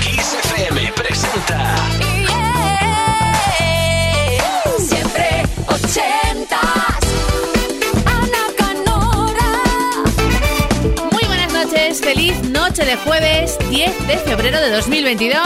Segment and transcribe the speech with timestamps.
[0.00, 1.76] Kiss FM presenta.
[4.78, 7.00] Siempre ochentas.
[8.06, 9.50] Ana Canora.
[11.10, 15.42] Muy buenas noches, feliz noche de jueves 10 de febrero de 2022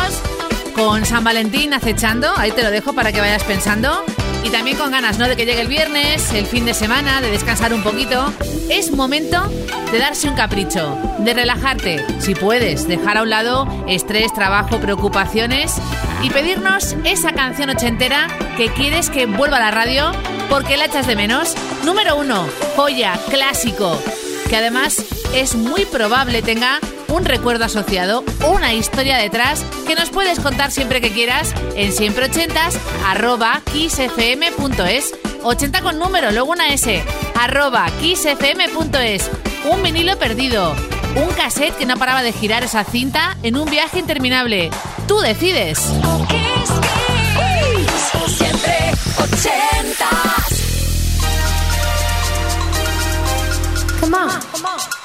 [0.75, 4.05] con San Valentín acechando, ahí te lo dejo para que vayas pensando
[4.47, 5.27] y también con ganas, ¿no?
[5.27, 8.33] De que llegue el viernes, el fin de semana, de descansar un poquito.
[8.71, 9.43] Es momento
[9.91, 15.75] de darse un capricho, de relajarte, si puedes, dejar a un lado estrés, trabajo, preocupaciones
[16.23, 20.13] y pedirnos esa canción ochentera que quieres que vuelva a la radio
[20.49, 21.55] porque la echas de menos.
[21.85, 24.01] Número uno, joya, clásico,
[24.49, 25.05] que además
[25.35, 26.79] es muy probable tenga
[27.17, 32.79] un recuerdo asociado, una historia detrás que nos puedes contar siempre que quieras en siempreochentas
[33.07, 37.03] arroba kissfm.es 80 con número, luego una S
[37.35, 39.31] arroba kissfm.es
[39.71, 40.75] un vinilo perdido,
[41.17, 44.71] un cassette que no paraba de girar esa cinta en un viaje interminable.
[45.09, 45.79] Tú decides.
[48.29, 50.47] Siempre ochentas.
[54.01, 54.57] Come on.
[54.67, 54.96] bailando,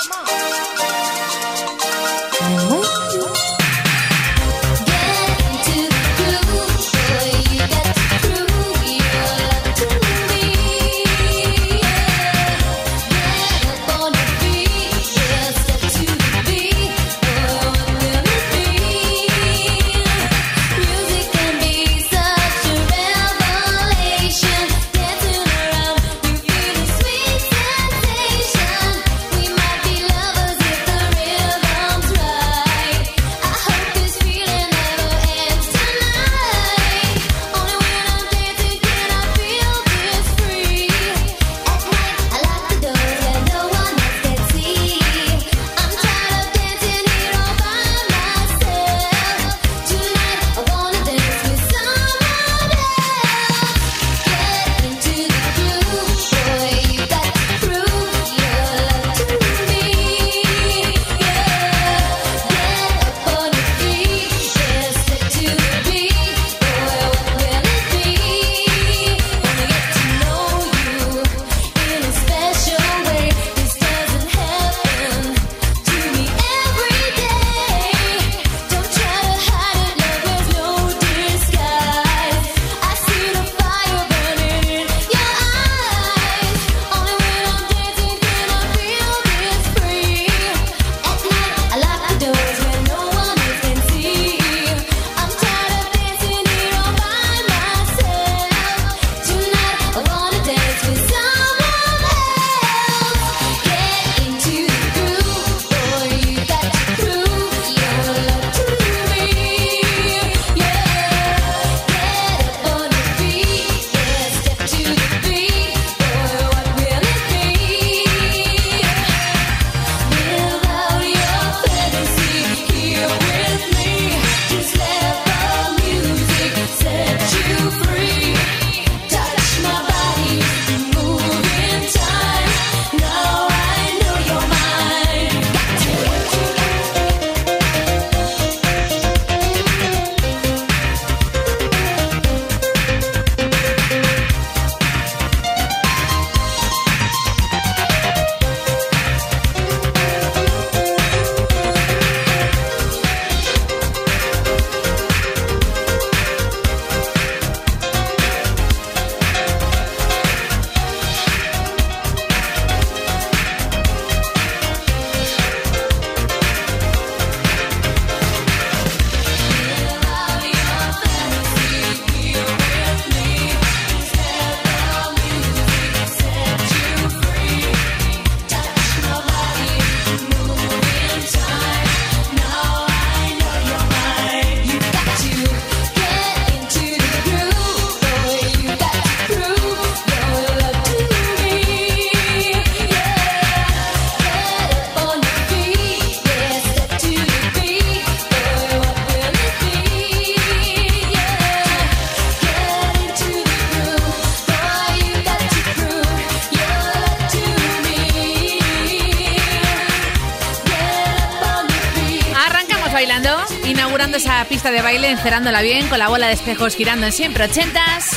[215.22, 218.10] encerándola bien, con la bola de espejos girando en siempre ochentas.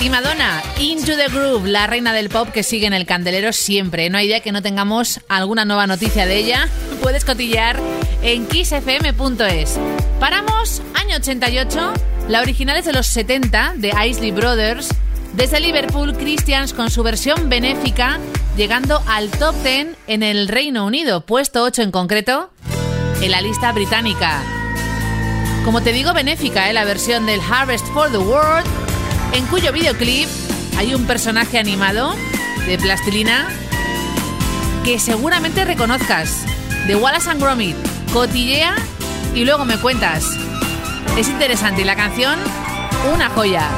[0.00, 4.08] Y Madonna, Into the Groove, la reina del pop que sigue en el candelero siempre.
[4.08, 6.66] No hay día que no tengamos alguna nueva noticia de ella.
[7.02, 7.78] Puedes cotillear
[8.22, 9.78] en kissfm.es.
[10.18, 11.92] Paramos, año 88,
[12.28, 14.88] la original es de los 70 de Isley Brothers.
[15.34, 18.18] Desde Liverpool, Christians con su versión benéfica,
[18.56, 22.50] llegando al top 10 en el Reino Unido, puesto 8 en concreto,
[23.20, 24.55] en la lista británica.
[25.66, 26.72] Como te digo, benéfica, ¿eh?
[26.72, 28.64] la versión del Harvest for the World,
[29.32, 30.28] en cuyo videoclip
[30.78, 32.14] hay un personaje animado
[32.68, 33.48] de plastilina
[34.84, 36.44] que seguramente reconozcas,
[36.86, 37.76] de Wallace and Gromit.
[38.12, 38.76] Cotillea
[39.34, 40.24] y luego me cuentas.
[41.18, 42.38] Es interesante y la canción,
[43.12, 43.68] una joya.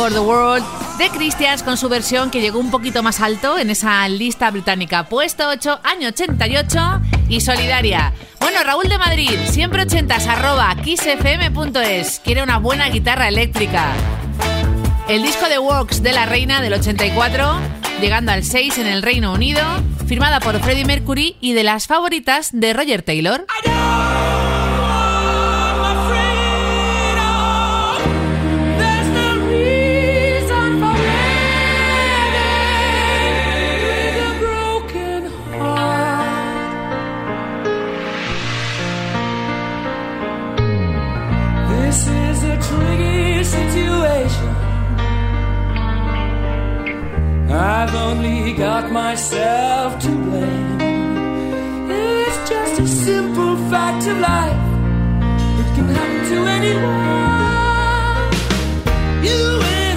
[0.00, 0.64] For the World
[0.96, 5.06] de Christians con su versión que llegó un poquito más alto en esa lista británica.
[5.10, 8.14] Puesto 8, año 88 y solidaria.
[8.40, 12.22] Bueno, Raúl de Madrid, siempre 80s, arroba kissfm.es.
[12.24, 13.92] Quiere una buena guitarra eléctrica.
[15.06, 17.58] El disco de Works de la Reina del 84,
[18.00, 19.62] llegando al 6 en el Reino Unido,
[20.06, 23.44] firmada por Freddie Mercury y de las favoritas de Roger Taylor.
[47.52, 50.80] I've only got myself to blame.
[51.90, 54.52] It's just a simple fact of life.
[55.60, 58.30] It can happen to anyone.
[59.26, 59.96] You win,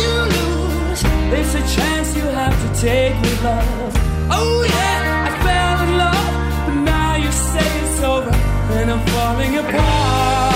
[0.00, 1.02] you lose.
[1.38, 3.92] It's a chance you have to take with love.
[4.30, 6.34] Oh yeah, I fell in love,
[6.66, 8.34] but now you say it's over,
[8.78, 10.55] and I'm falling apart.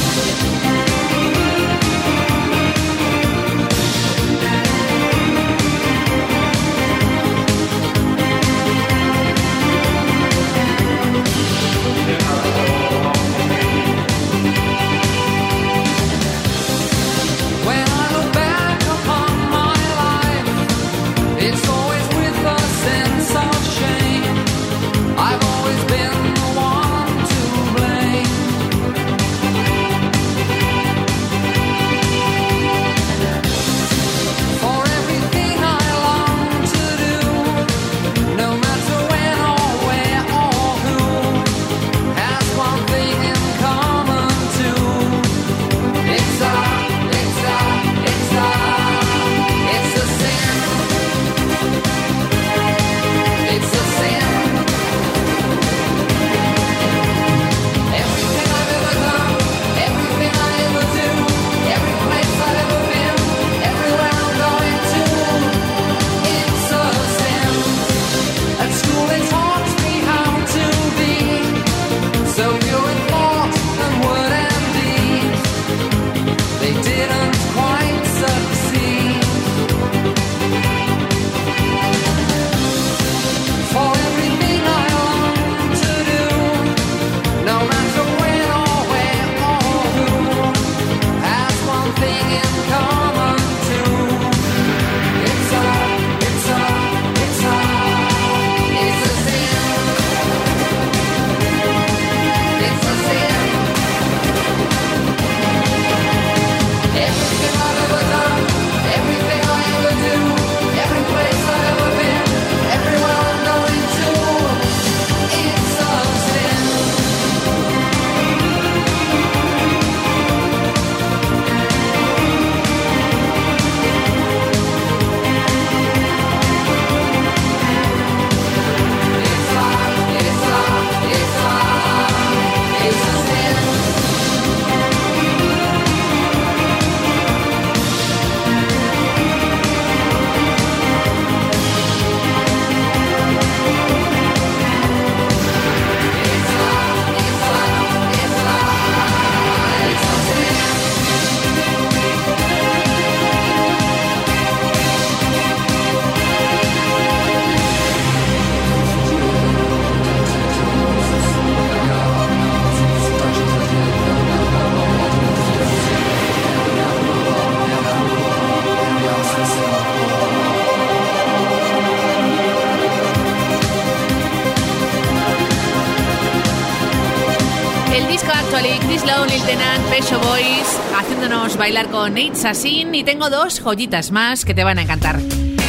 [179.91, 184.79] Pecho Boys, haciéndonos bailar con Nate Sassin y tengo dos joyitas más que te van
[184.79, 185.19] a encantar.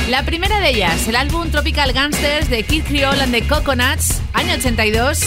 [0.08, 4.54] La primera de ellas, el álbum Tropical Gangsters de Kid Creole and the Coconuts, año
[4.54, 5.24] 82.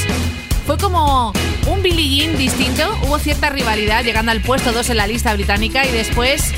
[0.65, 1.33] Fue como
[1.67, 5.85] un Billie Jean distinto, hubo cierta rivalidad llegando al puesto 2 en la lista británica
[5.85, 6.53] y después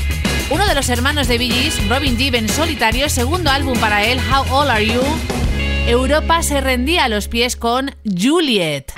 [0.50, 4.54] uno de los hermanos de Gees, Robin Gibb en solitario, segundo álbum para él, How
[4.54, 5.02] Old Are You,
[5.88, 8.97] Europa se rendía a los pies con Juliet.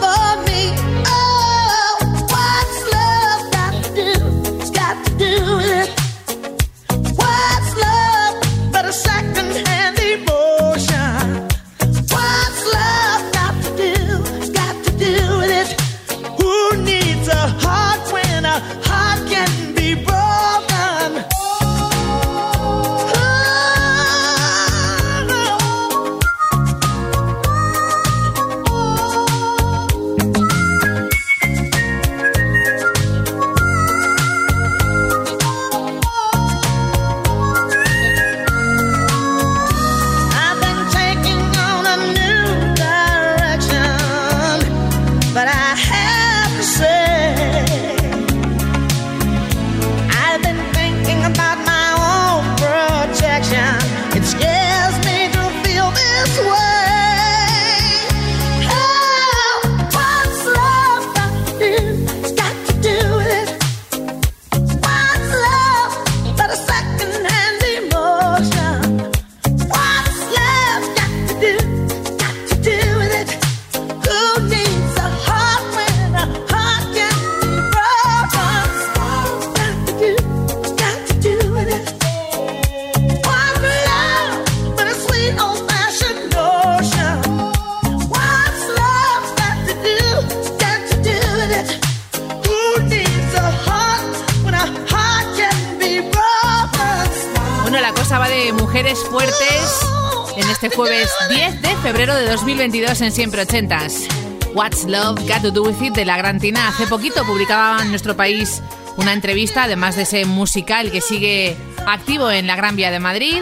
[103.01, 104.07] 2022 en Siempre Ochentas.
[104.53, 106.67] What's Love Got to Do With It de la Gran Tina.
[106.67, 108.61] Hace poquito publicaba en nuestro país
[108.97, 111.55] una entrevista, además de ese musical que sigue
[111.87, 113.41] activo en la Gran Vía de Madrid.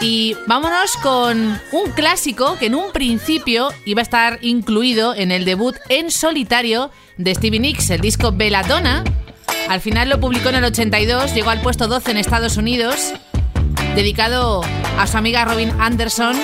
[0.00, 5.44] Y vámonos con un clásico que en un principio iba a estar incluido en el
[5.44, 9.02] debut en solitario de Stevie Nicks, el disco Belladonna.
[9.68, 13.12] Al final lo publicó en el 82, llegó al puesto 12 en Estados Unidos
[13.94, 14.62] dedicado
[14.98, 16.36] a su amiga Robin Anderson,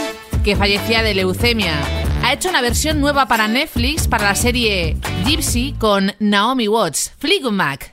[0.43, 2.06] que fallecía de leucemia.
[2.27, 7.53] Ha hecho una versión nueva para Netflix para la serie Gypsy con Naomi Watts, Fleetwood
[7.53, 7.93] Mac.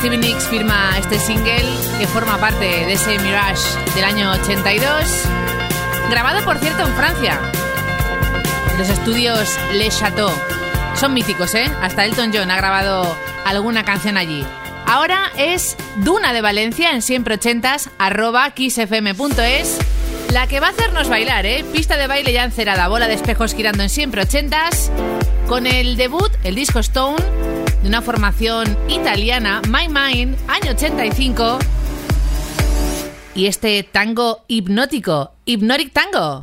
[0.00, 1.62] Stevie Nicks firma este single
[1.98, 3.60] que forma parte de ese Mirage
[3.94, 4.88] del año 82,
[6.08, 7.38] grabado por cierto en Francia,
[8.78, 10.30] los estudios Le Chateau.
[10.94, 11.70] Son míticos, ¿eh?
[11.82, 14.42] Hasta Elton John ha grabado alguna canción allí.
[14.86, 19.76] Ahora es Duna de Valencia en siempre ochentas, arroba kissfm.es,
[20.32, 21.62] la que va a hacernos bailar, ¿eh?
[21.74, 24.90] Pista de baile ya encerada, bola de espejos girando en siempre ochentas,
[25.46, 27.22] con el debut, el disco Stone,
[27.82, 31.58] de una formación italiana, My Mind, año 85,
[33.34, 36.42] y este tango hipnótico, Hypnotic Tango.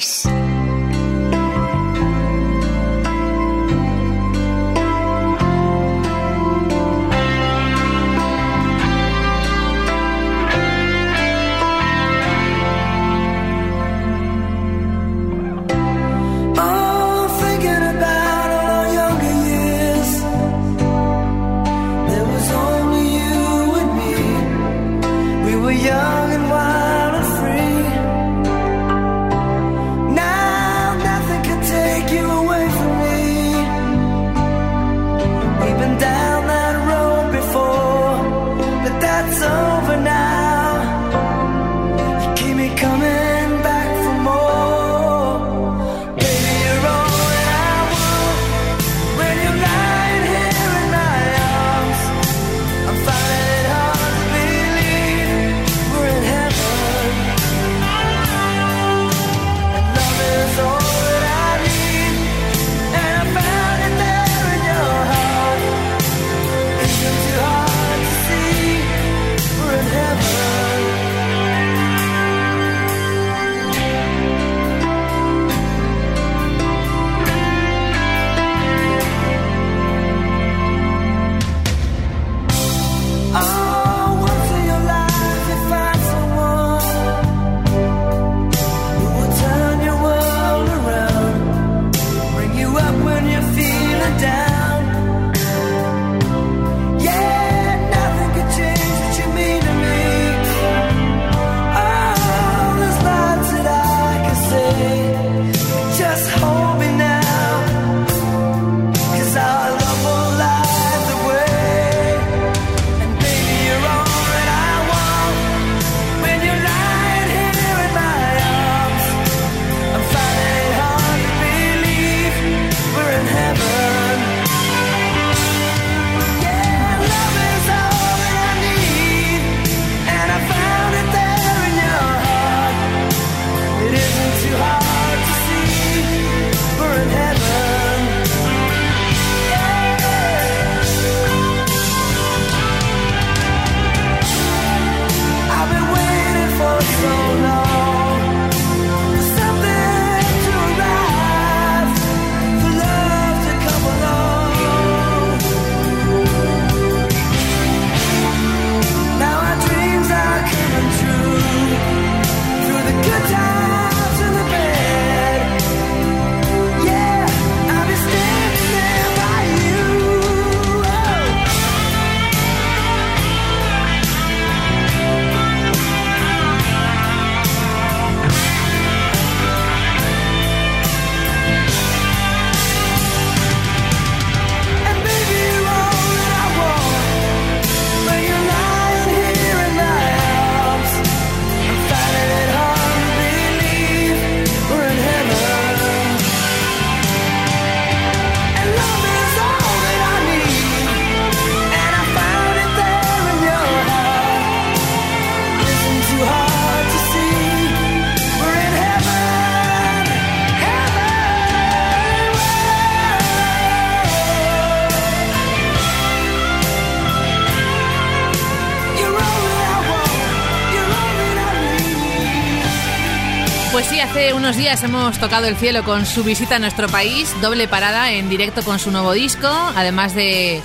[224.67, 228.77] Hemos tocado el cielo con su visita a nuestro país, doble parada en directo con
[228.77, 230.61] su nuevo disco, además de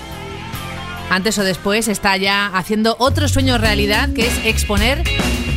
[1.09, 5.03] antes o después está ya haciendo otro sueño realidad que es exponer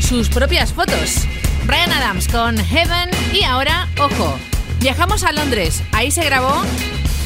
[0.01, 1.25] sus propias fotos.
[1.65, 4.39] Brian Adams con Heaven y ahora, ojo,
[4.79, 5.83] viajamos a Londres.
[5.91, 6.63] Ahí se grabó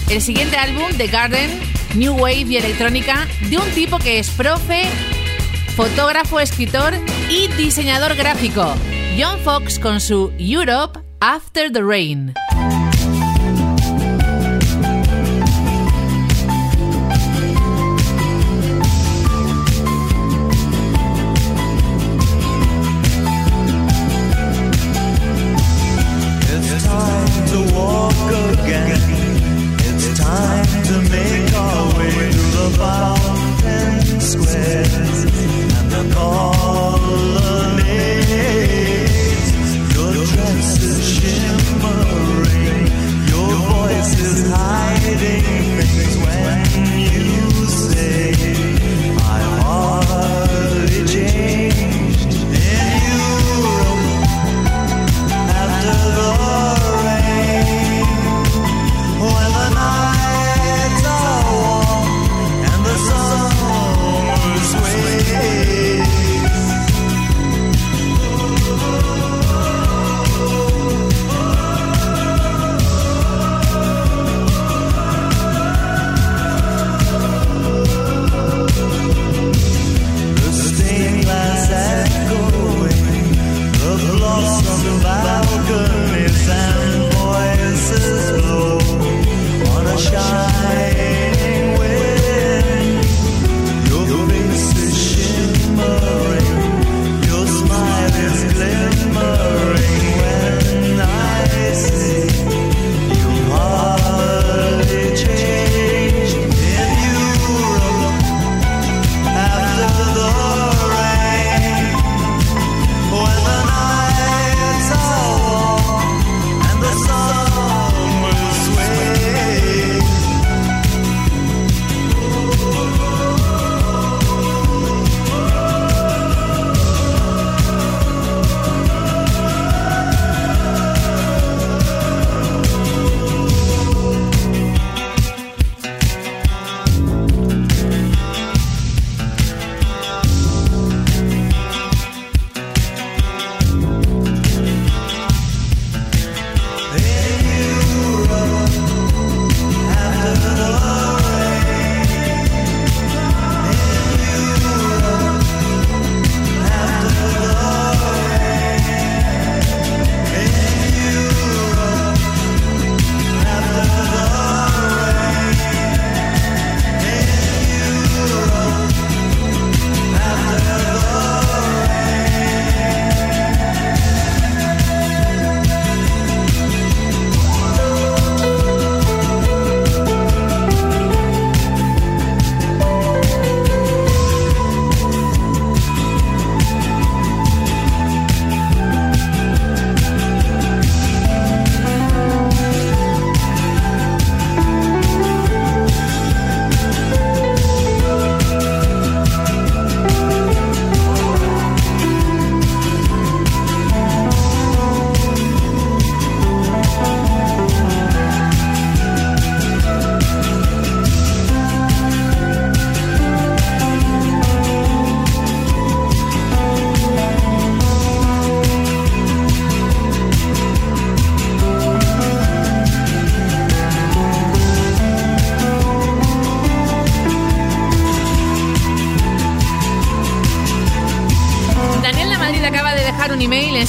[0.10, 1.52] el siguiente álbum The Garden,
[1.94, 4.86] New Wave y electrónica de un tipo que es profe,
[5.76, 6.96] fotógrafo, escritor
[7.30, 8.74] y diseñador gráfico.
[9.18, 12.34] John Fox con su Europe After the Rain.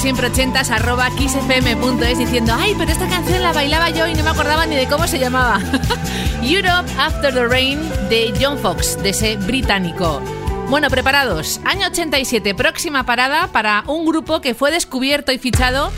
[0.05, 4.23] Email en siempreochentas arroba kissfm.es diciendo Ay, pero esta canción la bailaba yo y no
[4.23, 5.61] me acordaba ni de cómo se llamaba.
[6.43, 10.21] Europe After the Rain de John Fox, de ese británico.
[10.69, 11.61] Bueno, preparados.
[11.65, 15.91] Año 87, próxima parada para un grupo que fue descubierto y fichado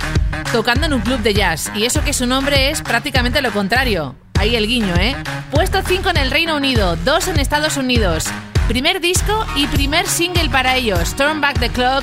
[0.52, 1.70] tocando en un club de jazz.
[1.74, 4.14] Y eso que su nombre es prácticamente lo contrario.
[4.34, 5.16] Ahí el guiño, ¿eh?
[5.50, 8.26] Puesto 5 en el Reino Unido, 2 en Estados Unidos.
[8.68, 12.02] Primer disco y primer single para ellos, Turn Back the Clock,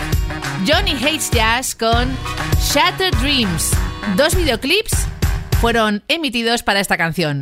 [0.65, 2.15] Johnny Hates Jazz con
[2.57, 3.71] Shattered Dreams.
[4.15, 4.93] Dos videoclips
[5.59, 7.41] fueron emitidos para esta canción.